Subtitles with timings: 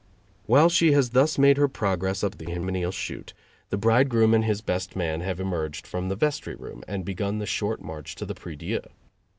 [0.47, 3.35] While she has thus made her progress up the hymeneal chute,
[3.69, 7.83] the bridegroom and his best man have emerged from the vestryroom and begun the short
[7.83, 8.81] march to the prie dieu.